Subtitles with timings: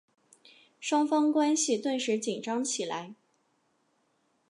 [0.79, 3.13] 双方关系顿时紧张起来。